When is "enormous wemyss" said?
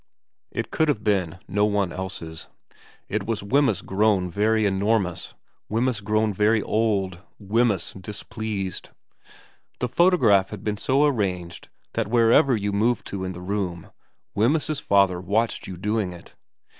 4.65-6.01